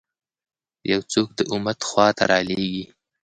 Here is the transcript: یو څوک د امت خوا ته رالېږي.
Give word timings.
یو 0.91 1.01
څوک 1.11 1.27
د 1.37 1.39
امت 1.53 1.79
خوا 1.87 2.07
ته 2.17 2.23
رالېږي. 2.31 2.85